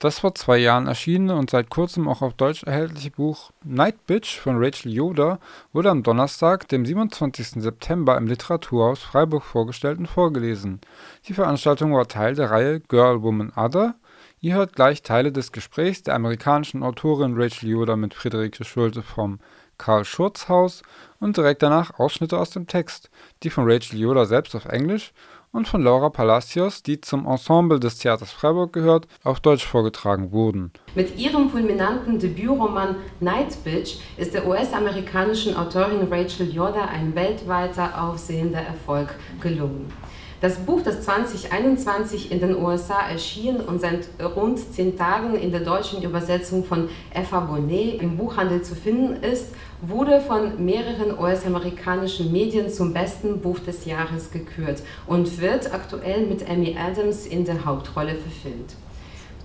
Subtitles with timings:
[0.00, 4.38] Das vor zwei Jahren erschienene und seit kurzem auch auf Deutsch erhältliche Buch Night Bitch
[4.38, 5.40] von Rachel Yoder
[5.72, 7.60] wurde am Donnerstag, dem 27.
[7.60, 10.80] September im Literaturhaus Freiburg vorgestellt und vorgelesen.
[11.26, 13.96] Die Veranstaltung war Teil der Reihe Girl, Woman, Other.
[14.40, 19.40] Ihr hört gleich Teile des Gesprächs der amerikanischen Autorin Rachel Yoder mit Friederike Schulte vom
[19.78, 20.82] Karl Schurz Haus
[21.18, 23.10] und direkt danach Ausschnitte aus dem Text,
[23.42, 25.12] die von Rachel Yoder selbst auf Englisch
[25.52, 30.72] und von Laura Palacios, die zum Ensemble des Theaters Freiburg gehört, auf Deutsch vorgetragen wurden.
[30.94, 38.60] Mit ihrem fulminanten Debütroman Night Bitch ist der US-amerikanischen Autorin Rachel Yoda ein weltweiter aufsehender
[38.60, 39.92] Erfolg gelungen.
[40.40, 45.62] Das Buch, das 2021 in den USA erschien und seit rund zehn Tagen in der
[45.62, 52.68] deutschen Übersetzung von Eva Bonet im Buchhandel zu finden ist, wurde von mehreren US-amerikanischen Medien
[52.68, 58.14] zum besten Buch des Jahres gekürt und wird aktuell mit Amy Adams in der Hauptrolle
[58.14, 58.74] verfilmt.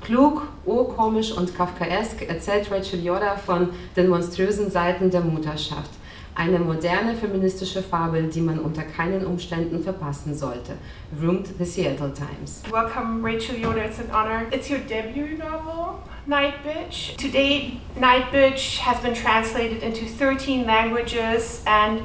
[0.02, 5.92] Klug, urkomisch und kafkaesk erzählt Rachel Yoda von den monströsen Seiten der Mutterschaft.
[6.36, 10.78] Eine moderne feministische Fabel, die man unter keinen Umständen verpassen sollte.
[11.22, 12.64] Roomed the Seattle Times.
[12.72, 13.84] Welcome, Rachel Yoder.
[13.84, 14.48] It's an honor.
[14.52, 17.16] It's your debut novel, Night Bitch.
[17.18, 22.02] To date, Night Bitch has been translated into 13 languages and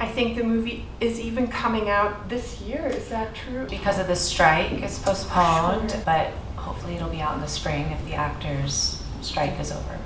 [0.00, 2.86] I think the movie is even coming out this year.
[2.86, 3.66] Is that true?
[3.68, 6.00] Because of the strike, it's postponed, sure.
[6.04, 9.98] but hopefully it'll be out in the spring if the actors' strike is over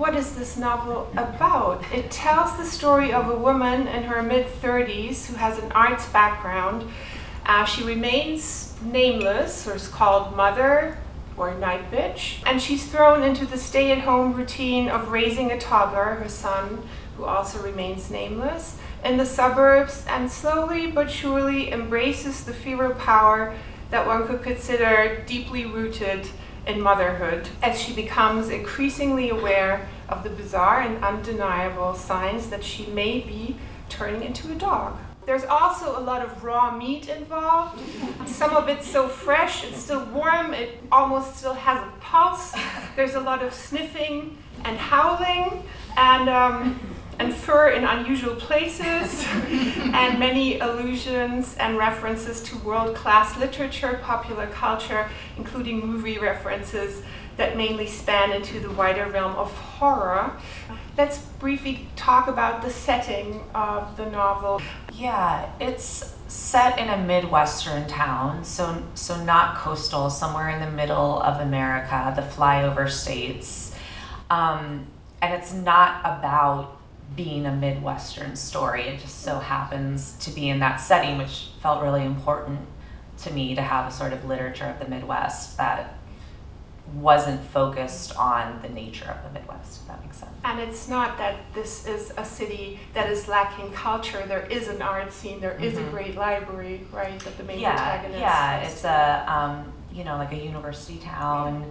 [0.00, 1.84] what is this novel about?
[1.92, 6.08] It tells the story of a woman in her mid 30s who has an arts
[6.08, 6.90] background.
[7.44, 10.96] Uh, she remains nameless, or is called mother
[11.36, 15.60] or night bitch, and she's thrown into the stay at home routine of raising a
[15.60, 16.82] toddler, her son,
[17.18, 23.54] who also remains nameless, in the suburbs, and slowly but surely embraces the feral power
[23.90, 26.26] that one could consider deeply rooted
[26.78, 33.20] motherhood as she becomes increasingly aware of the bizarre and undeniable signs that she may
[33.20, 33.56] be
[33.88, 34.98] turning into a dog.
[35.26, 37.80] There's also a lot of raw meat involved.
[38.26, 42.54] Some of it's so fresh, it's still warm, it almost still has a pulse.
[42.96, 45.62] There's a lot of sniffing and howling,
[45.96, 46.80] and um,
[47.20, 54.46] and fur in unusual places, and many allusions and references to world class literature, popular
[54.46, 57.02] culture, including movie references
[57.36, 60.32] that mainly span into the wider realm of horror.
[60.96, 64.62] Let's briefly talk about the setting of the novel.
[64.94, 71.20] Yeah, it's set in a midwestern town, so so not coastal, somewhere in the middle
[71.22, 73.74] of America, the flyover states.
[74.30, 74.86] Um,
[75.20, 76.79] and it's not about
[77.16, 78.82] being a Midwestern story.
[78.82, 82.60] It just so happens to be in that setting, which felt really important
[83.18, 85.98] to me to have a sort of literature of the Midwest that
[86.94, 90.32] wasn't focused on the nature of the Midwest, if that makes sense.
[90.44, 94.24] And it's not that this is a city that is lacking culture.
[94.26, 95.64] There is an art scene, There mm-hmm.
[95.64, 95.90] is a mm-hmm.
[95.90, 100.32] great library, right, that the main yeah, protagonist Yeah, it's a, um, you know, like
[100.32, 101.70] a university town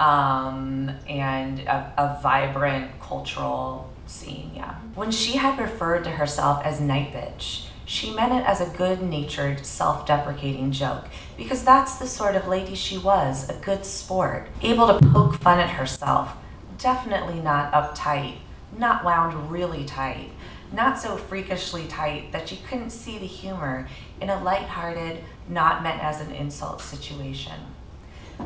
[0.00, 4.74] um, and a, a vibrant cultural scene, yeah.
[4.94, 9.02] When she had referred to herself as Night Bitch, she meant it as a good
[9.02, 14.48] natured, self deprecating joke, because that's the sort of lady she was a good sport,
[14.60, 16.36] able to poke fun at herself,
[16.76, 18.36] definitely not uptight,
[18.76, 20.30] not wound really tight,
[20.72, 23.88] not so freakishly tight that she couldn't see the humor
[24.20, 27.54] in a light-hearted, not meant as an insult situation.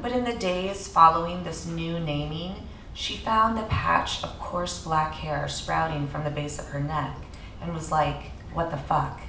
[0.01, 2.55] But in the days following this new naming,
[2.95, 7.17] she found the patch of coarse black hair sprouting from the base of her neck
[7.61, 9.21] and was like, What the fuck?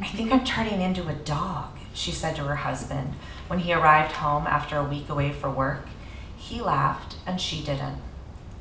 [0.00, 3.14] I think I'm turning into a dog, she said to her husband
[3.46, 5.86] when he arrived home after a week away for work.
[6.36, 7.98] He laughed and she didn't.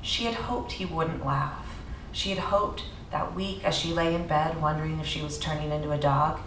[0.02, 1.82] She had hoped he wouldn't laugh.
[2.12, 5.72] She had hoped that week as she lay in bed wondering if she was turning
[5.72, 6.40] into a dog,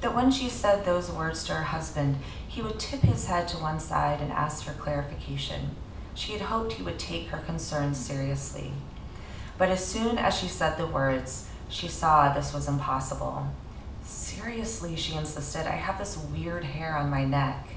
[0.00, 3.56] that when she said those words to her husband, he would tip his head to
[3.58, 5.76] one side and ask for clarification.
[6.14, 8.72] She had hoped he would take her concerns seriously.
[9.58, 13.46] But as soon as she said the words, she saw this was impossible.
[14.04, 17.68] Seriously, she insisted, I have this weird hair on my neck.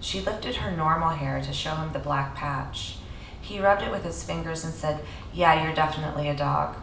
[0.00, 2.96] She lifted her normal hair to show him the black patch.
[3.40, 5.00] He rubbed it with his fingers and said,
[5.32, 6.76] Yeah, you're definitely a dog.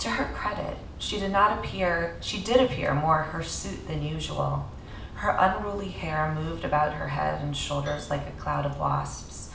[0.00, 4.70] To her credit, she did not appear, she did appear more hirsute than usual.
[5.14, 9.45] Her unruly hair moved about her head and shoulders like a cloud of wasps.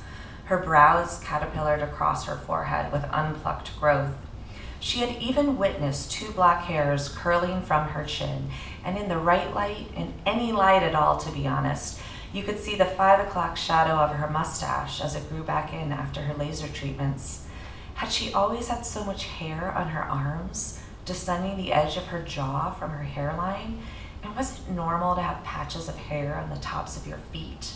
[0.52, 4.18] Her brows caterpillared across her forehead with unplucked growth.
[4.82, 8.50] She had even witnessed two black hairs curling from her chin,
[8.84, 12.02] and in the right light, in any light at all, to be honest,
[12.34, 15.94] You could see the five o'clock shadow of her mustache as it grew back in
[15.94, 17.48] after her laser treatments.
[17.94, 22.22] Had she always had so much hair on her arms, descending the edge of her
[22.22, 23.84] jaw from her hairline?
[24.22, 27.72] And was it normal to have patches of hair on the tops of your feet?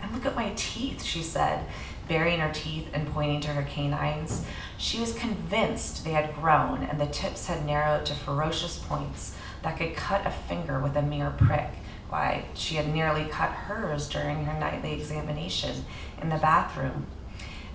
[0.00, 1.66] And look at my teeth, she said,
[2.08, 4.44] baring her teeth and pointing to her canines.
[4.78, 9.76] She was convinced they had grown and the tips had narrowed to ferocious points that
[9.76, 11.70] could cut a finger with a mere prick.
[12.08, 15.84] Why, she had nearly cut hers during her nightly examination
[16.22, 17.06] in the bathroom.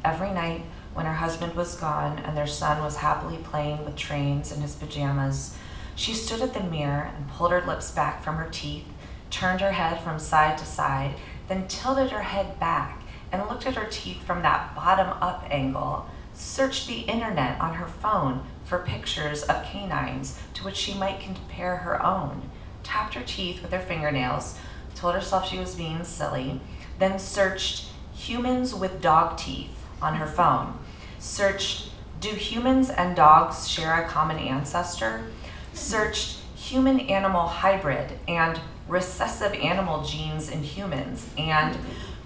[0.03, 0.63] Every night,
[0.93, 4.75] when her husband was gone and their son was happily playing with trains in his
[4.75, 5.55] pajamas,
[5.95, 8.85] she stood at the mirror and pulled her lips back from her teeth,
[9.29, 11.15] turned her head from side to side,
[11.47, 13.02] then tilted her head back
[13.33, 17.87] and looked at her teeth from that bottom up angle, searched the internet on her
[17.87, 22.49] phone for pictures of canines to which she might compare her own,
[22.83, 24.57] tapped her teeth with her fingernails,
[24.95, 26.61] told herself she was being silly,
[26.99, 30.77] then searched humans with dog teeth on her phone,
[31.17, 31.89] searched
[32.19, 35.25] do humans and dogs share a common ancestor,
[35.73, 41.77] searched human animal hybrid and recessive animal genes in humans, and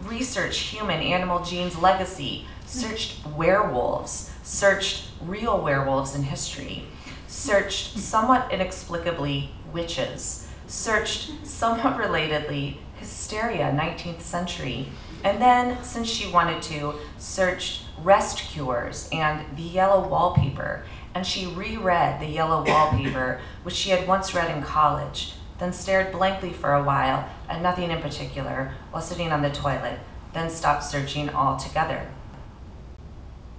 [0.08, 6.86] researched human animal genes legacy, searched werewolves, searched real werewolves in history,
[7.28, 14.88] searched somewhat inexplicably witches, searched somewhat relatedly hysteria 19th century,
[15.24, 21.48] and then, since she wanted to, searched rest cures and the yellow wallpaper, and she
[21.48, 26.74] reread the yellow wallpaper, which she had once read in college, then stared blankly for
[26.74, 30.00] a while at nothing in particular while sitting on the toilet,
[30.34, 32.08] then stopped searching altogether.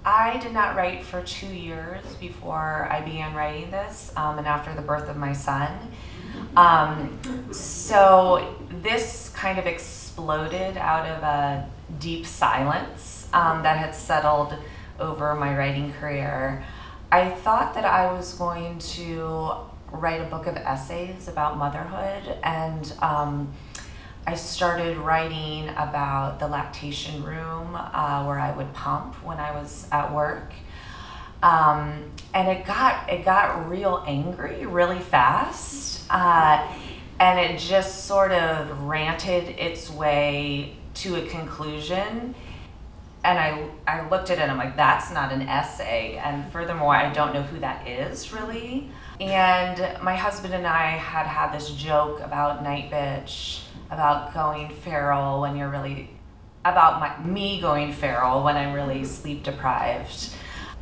[0.04, 4.72] I did not write for two years before I began writing this um, and after
[4.74, 5.76] the birth of my son.
[6.56, 7.18] Um,
[7.52, 11.68] so this kind of exploded out of a
[11.98, 14.54] deep silence um, that had settled
[14.98, 16.64] over my writing career.
[17.10, 19.52] I thought that I was going to
[19.93, 23.52] write a book of essays about motherhood, and um,
[24.26, 29.87] I started writing about the lactation room uh, where I would pump when I was
[29.90, 30.52] at work.
[31.43, 36.67] Um, and it got it got real angry really fast, uh,
[37.20, 42.35] and it just sort of ranted its way to a conclusion
[43.25, 46.20] and I, I looked at it and I'm like, that's not an essay.
[46.23, 48.90] And furthermore, I don't know who that is really.
[49.20, 53.60] And my husband and I had had this joke about Night Bitch,
[53.90, 56.10] about going feral when you're really,
[56.64, 60.30] about my, me going feral when I'm really sleep deprived.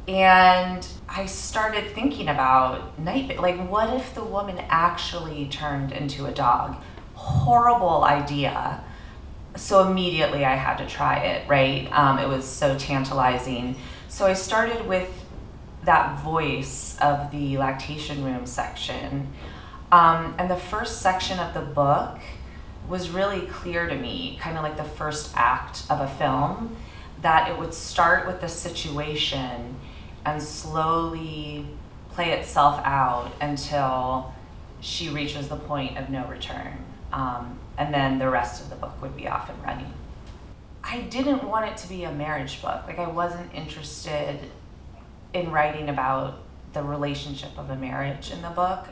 [0.06, 3.40] And I started thinking about Night Bitch.
[3.40, 6.76] Like, what if the woman actually turned into a dog?
[7.14, 8.84] Horrible idea
[9.56, 11.88] so immediately I had to try it, right?
[11.92, 13.76] Um, it was so tantalizing.
[14.08, 15.24] So I started with
[15.86, 19.32] that voice of the lactation room section.
[19.90, 22.18] Um, and the first section of the book
[22.88, 26.76] was really clear to me, kind of like the first act of a film,
[27.22, 29.76] that it would start with the situation
[30.24, 31.66] and slowly
[32.10, 34.34] play itself out until
[34.80, 36.84] she reaches the point of no return.
[37.12, 39.92] Um, and then the rest of the book would be off and running.
[40.82, 42.86] I didn't want it to be a marriage book.
[42.86, 44.38] Like, I wasn't interested
[45.32, 46.38] in writing about
[46.72, 48.88] the relationship of a marriage in the book.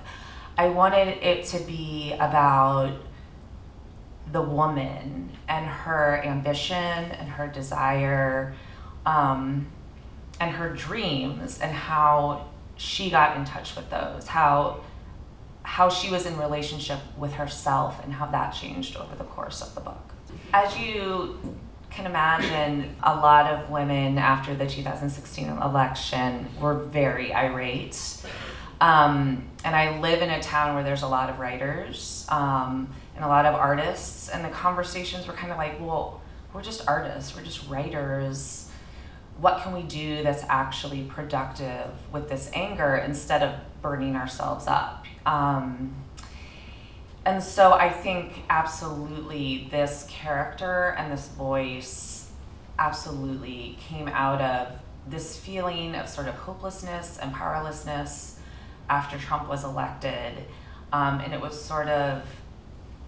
[0.56, 2.96] I wanted it to be about
[4.30, 8.54] the woman and her ambition and her desire
[9.04, 9.66] um,
[10.40, 14.80] and her dreams and how she got in touch with those, how
[15.62, 19.74] how she was in relationship with herself and how that changed over the course of
[19.74, 20.12] the book.
[20.52, 21.38] As you
[21.94, 28.20] can imagine, a lot of women after the 2016 election were very irate.
[28.80, 33.24] Um, and I live in a town where there's a lot of writers um, and
[33.24, 36.20] a lot of artists, and the conversations were kind of like, well,
[36.52, 38.70] we're just artists, we're just writers.
[39.38, 45.04] What can we do that's actually productive with this anger instead of burning ourselves up?
[45.26, 45.94] Um,
[47.26, 52.30] and so I think absolutely this character and this voice
[52.78, 54.68] absolutely came out of
[55.08, 58.38] this feeling of sort of hopelessness and powerlessness
[58.88, 60.44] after Trump was elected.
[60.92, 62.22] Um, and it was sort of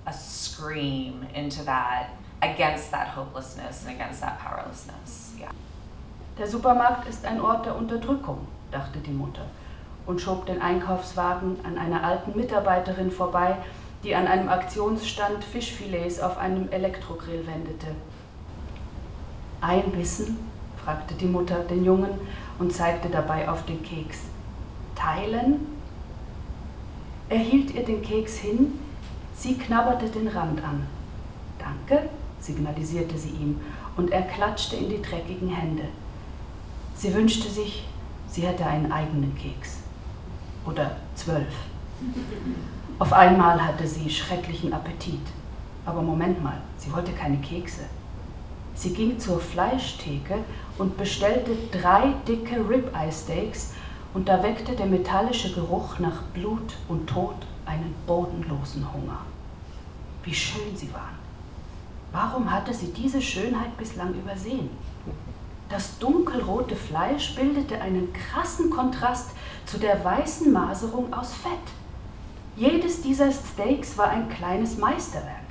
[0.07, 2.11] a scream into that,
[2.43, 5.35] against that hopelessness and against that powerlessness.
[5.39, 5.53] Yeah.
[6.39, 9.47] Der Supermarkt ist ein Ort der Unterdrückung, dachte die Mutter.
[10.07, 13.57] und schob den Einkaufswagen an einer alten Mitarbeiterin vorbei,
[14.03, 17.89] die an einem Aktionsstand Fischfilets auf einem Elektrogrill wendete.
[19.61, 20.39] Ein Bissen?
[20.83, 22.13] fragte die Mutter den Jungen
[22.59, 24.21] und zeigte dabei auf den Keks.
[24.95, 25.67] Teilen?
[27.29, 28.79] Er hielt ihr den Keks hin,
[29.35, 30.87] sie knabberte den Rand an.
[31.59, 33.61] Danke, signalisierte sie ihm,
[33.97, 35.85] und er klatschte in die dreckigen Hände.
[36.95, 37.85] Sie wünschte sich,
[38.29, 39.79] sie hätte einen eigenen Keks.
[40.65, 41.53] Oder zwölf.
[42.99, 45.21] Auf einmal hatte sie schrecklichen Appetit.
[45.85, 47.83] Aber Moment mal, sie wollte keine Kekse.
[48.75, 50.39] Sie ging zur Fleischtheke
[50.79, 53.75] und bestellte drei dicke Ribeye-Steaks
[54.15, 57.37] und da weckte der metallische Geruch nach Blut und Tod
[57.67, 59.19] einen bodenlosen Hunger.
[60.25, 61.17] Wie schön sie waren.
[62.13, 64.71] Warum hatte sie diese Schönheit bislang übersehen?
[65.69, 69.33] Das dunkelrote Fleisch bildete einen krassen Kontrast
[69.67, 71.53] zu der weißen Maserung aus Fett.
[72.57, 75.45] Jedes dieser Steaks war ein kleines Meisterwerk.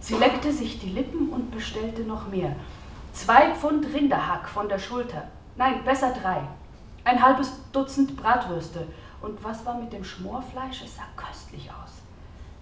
[0.00, 2.56] Sie leckte sich die Lippen und bestellte noch mehr.
[3.12, 5.28] Zwei Pfund Rinderhack von der Schulter.
[5.56, 6.40] Nein, besser drei.
[7.04, 8.86] Ein halbes Dutzend Bratwürste.
[9.20, 10.82] Und was war mit dem Schmorfleisch?
[10.84, 11.92] Es sah köstlich aus.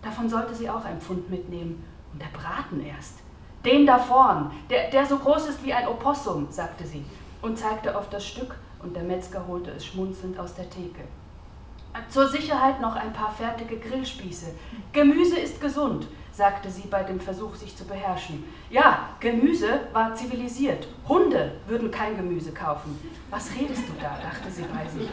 [0.02, 1.84] Davon sollte sie auch ein Pfund mitnehmen.
[2.12, 3.18] Und der Braten erst.
[3.64, 7.04] Den da vorn, der, der so groß ist wie ein Opossum, sagte sie
[7.40, 11.02] und zeigte auf das Stück, und der Metzger holte es schmunzelnd aus der Theke.
[12.08, 14.46] Zur Sicherheit noch ein paar fertige Grillspieße.
[14.92, 18.44] Gemüse ist gesund, sagte sie bei dem Versuch, sich zu beherrschen.
[18.70, 20.88] Ja, Gemüse war zivilisiert.
[21.08, 22.98] Hunde würden kein Gemüse kaufen.
[23.30, 24.18] Was redest du da?
[24.20, 25.08] dachte sie bei sich.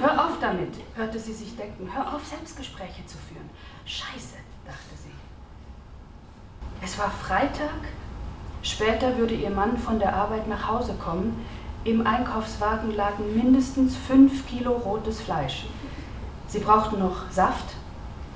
[0.00, 1.88] Hör auf damit, hörte sie sich denken.
[1.92, 3.50] Hör auf, Selbstgespräche zu führen.
[3.84, 5.10] Scheiße, dachte sie.
[6.82, 7.88] Es war Freitag.
[8.62, 11.44] Später würde ihr Mann von der Arbeit nach Hause kommen.
[11.82, 15.66] Im Einkaufswagen lagen mindestens fünf Kilo rotes Fleisch.
[16.50, 17.76] Sie brauchten noch Saft,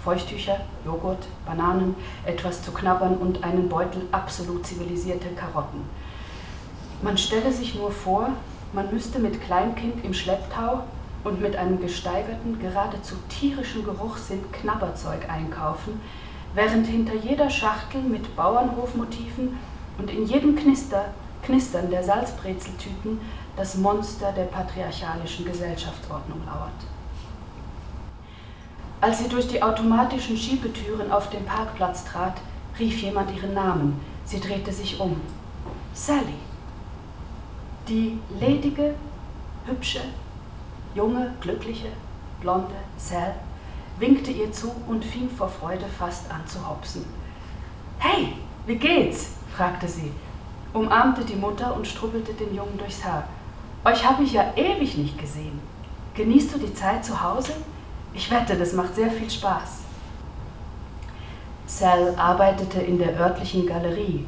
[0.05, 5.81] Feuchttücher, Joghurt, Bananen, etwas zu knabbern und einen Beutel absolut zivilisierte Karotten.
[7.03, 8.29] Man stelle sich nur vor,
[8.73, 10.85] man müsste mit Kleinkind im Schlepptau
[11.25, 16.01] und mit einem gesteigerten, geradezu tierischen Geruchssinn Knabberzeug einkaufen,
[16.55, 19.59] während hinter jeder Schachtel mit Bauernhofmotiven
[19.99, 21.07] und in jedem Knister,
[21.43, 23.21] Knistern der Salzbrezeltüten
[23.57, 26.94] das Monster der patriarchalischen Gesellschaftsordnung lauert.
[29.05, 32.41] Als sie durch die automatischen Schiebetüren auf den Parkplatz trat,
[32.79, 34.01] rief jemand ihren Namen.
[34.25, 35.21] Sie drehte sich um.
[35.93, 36.39] Sally.
[37.87, 38.95] Die ledige,
[39.67, 40.01] hübsche,
[40.95, 41.89] junge, glückliche,
[42.41, 43.35] blonde Sal
[43.99, 47.05] winkte ihr zu und fing vor Freude fast an zu hopsen.
[47.99, 48.33] Hey,
[48.67, 49.33] wie geht's?
[49.55, 50.13] fragte sie,
[50.73, 53.29] umarmte die Mutter und strubbelte den Jungen durchs Haar.
[53.85, 55.61] Euch habe ich ja ewig nicht gesehen.
[56.15, 57.53] Genießt du die Zeit zu Hause?
[58.15, 59.83] Ich wette, das macht sehr viel Spaß.
[61.67, 64.25] Sal arbeitete in der örtlichen Galerie,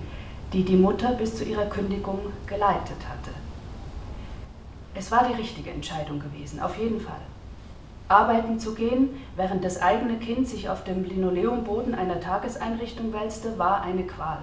[0.52, 3.31] die die Mutter bis zu ihrer Kündigung geleitet hatte.
[4.95, 7.21] Es war die richtige Entscheidung gewesen, auf jeden Fall.
[8.09, 13.83] Arbeiten zu gehen, während das eigene Kind sich auf dem Linoleumboden einer Tageseinrichtung wälzte, war
[13.83, 14.38] eine Qual.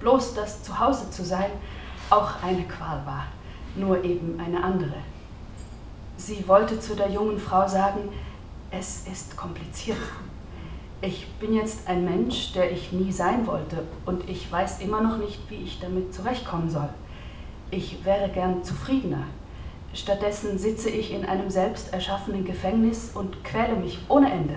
[0.00, 1.50] Bloß das Zuhause zu sein
[2.10, 3.24] auch eine Qual war,
[3.76, 4.94] nur eben eine andere.
[6.16, 8.08] Sie wollte zu der jungen Frau sagen,
[8.70, 9.98] es ist kompliziert.
[11.00, 15.18] Ich bin jetzt ein Mensch, der ich nie sein wollte und ich weiß immer noch
[15.18, 16.88] nicht, wie ich damit zurechtkommen soll.
[17.70, 19.24] Ich wäre gern zufriedener,
[19.94, 24.54] Stattdessen sitze ich in einem selbst erschaffenen Gefängnis und quäle mich ohne Ende.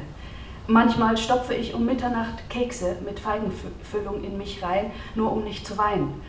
[0.68, 5.78] Manchmal stopfe ich um Mitternacht Kekse mit Feigenfüllung in mich rein, nur um nicht zu
[5.78, 6.22] weinen.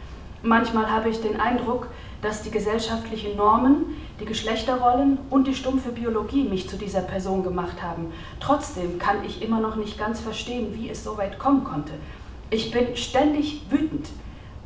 [0.43, 1.89] Manchmal habe ich den Eindruck,
[2.23, 7.83] dass die gesellschaftlichen Normen, die Geschlechterrollen und die stumpfe Biologie mich zu dieser Person gemacht
[7.83, 8.13] haben.
[8.39, 11.93] Trotzdem kann ich immer noch nicht ganz verstehen, wie es so weit kommen konnte.
[12.51, 14.11] Ich bin ständig wütend.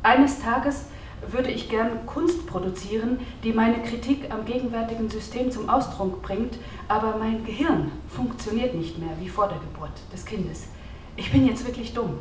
[0.03, 0.85] Eines Tages
[1.31, 7.17] würde ich gern Kunst produzieren, die meine Kritik am gegenwärtigen System zum Ausdruck bringt, aber
[7.17, 10.67] mein Gehirn funktioniert nicht mehr wie vor der Geburt des Kindes.
[11.15, 12.19] Ich bin jetzt wirklich dumm.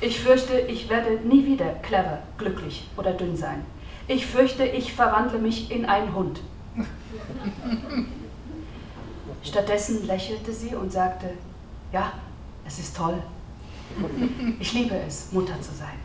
[0.00, 3.62] Ich fürchte, ich werde nie wieder clever, glücklich oder dünn sein.
[4.08, 6.40] Ich fürchte, ich verwandle mich in einen Hund.
[9.42, 11.30] Stattdessen lächelte sie und sagte,
[11.92, 12.12] ja,
[12.66, 13.22] es ist toll.
[14.58, 15.98] Ich liebe es, Mutter zu sein.